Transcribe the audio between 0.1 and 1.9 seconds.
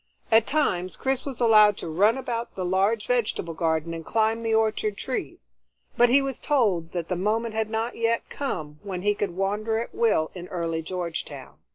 At times Chris was allowed to